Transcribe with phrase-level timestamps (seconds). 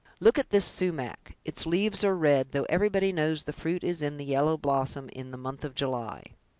[0.19, 4.17] Look at this sumach; its leaves are red, though everybody knows the fruit is in
[4.17, 6.23] the yellow blossom in the month of July!"